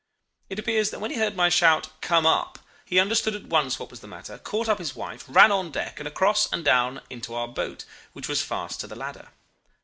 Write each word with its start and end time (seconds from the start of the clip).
"It 0.49 0.57
appears 0.57 0.89
that 0.89 0.97
when 0.99 1.11
he 1.11 1.17
heard 1.17 1.35
my 1.35 1.47
shout 1.49 1.89
'Come 2.01 2.25
up,' 2.25 2.57
he 2.85 2.97
understood 2.99 3.35
at 3.35 3.45
once 3.45 3.77
what 3.77 3.91
was 3.91 3.99
the 3.99 4.07
matter, 4.07 4.39
caught 4.39 4.67
up 4.67 4.79
his 4.79 4.95
wife, 4.95 5.23
ran 5.27 5.51
on 5.51 5.69
deck, 5.69 5.99
and 5.99 6.07
across, 6.07 6.51
and 6.51 6.65
down 6.65 7.01
into 7.11 7.35
our 7.35 7.47
boat, 7.47 7.85
which 8.13 8.27
was 8.27 8.41
fast 8.41 8.79
to 8.81 8.87
the 8.87 8.95
ladder. 8.95 9.27